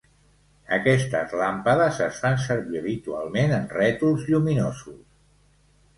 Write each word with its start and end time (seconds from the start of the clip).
Aquestes 0.77 1.35
làmpades 1.41 2.01
es 2.07 2.17
fan 2.23 2.39
servir 2.45 2.81
habitualment 2.81 3.55
en 3.61 3.71
rètols 3.77 4.29
lluminosos. 4.33 5.01